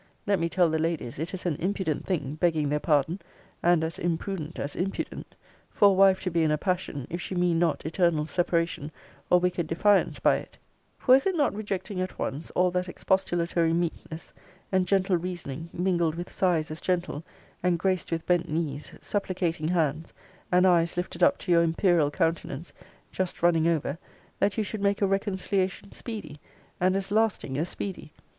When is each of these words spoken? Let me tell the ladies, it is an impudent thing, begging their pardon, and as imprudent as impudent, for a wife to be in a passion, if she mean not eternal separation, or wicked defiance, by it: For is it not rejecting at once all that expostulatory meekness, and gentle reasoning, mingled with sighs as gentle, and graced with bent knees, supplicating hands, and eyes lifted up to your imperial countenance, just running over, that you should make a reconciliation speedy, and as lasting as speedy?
Let 0.25 0.39
me 0.39 0.49
tell 0.49 0.67
the 0.71 0.79
ladies, 0.79 1.19
it 1.19 1.31
is 1.31 1.45
an 1.45 1.57
impudent 1.57 2.07
thing, 2.07 2.33
begging 2.41 2.69
their 2.69 2.79
pardon, 2.79 3.21
and 3.61 3.83
as 3.83 3.99
imprudent 3.99 4.57
as 4.57 4.75
impudent, 4.75 5.35
for 5.69 5.89
a 5.89 5.93
wife 5.93 6.23
to 6.23 6.31
be 6.31 6.41
in 6.41 6.49
a 6.49 6.57
passion, 6.57 7.05
if 7.11 7.21
she 7.21 7.35
mean 7.35 7.59
not 7.59 7.85
eternal 7.85 8.25
separation, 8.25 8.91
or 9.29 9.39
wicked 9.39 9.67
defiance, 9.67 10.17
by 10.17 10.37
it: 10.37 10.57
For 10.97 11.15
is 11.15 11.27
it 11.27 11.35
not 11.37 11.53
rejecting 11.53 12.01
at 12.01 12.17
once 12.17 12.49
all 12.55 12.71
that 12.71 12.89
expostulatory 12.89 13.73
meekness, 13.73 14.33
and 14.71 14.87
gentle 14.87 15.17
reasoning, 15.17 15.69
mingled 15.71 16.15
with 16.15 16.31
sighs 16.31 16.71
as 16.71 16.81
gentle, 16.81 17.23
and 17.61 17.77
graced 17.77 18.09
with 18.09 18.25
bent 18.25 18.49
knees, 18.49 18.93
supplicating 19.01 19.67
hands, 19.67 20.13
and 20.51 20.65
eyes 20.65 20.97
lifted 20.97 21.21
up 21.21 21.37
to 21.37 21.51
your 21.51 21.61
imperial 21.61 22.09
countenance, 22.09 22.73
just 23.11 23.43
running 23.43 23.67
over, 23.67 23.99
that 24.39 24.57
you 24.57 24.63
should 24.63 24.81
make 24.81 24.99
a 24.99 25.05
reconciliation 25.05 25.91
speedy, 25.91 26.39
and 26.79 26.95
as 26.95 27.11
lasting 27.11 27.55
as 27.55 27.69
speedy? 27.69 28.11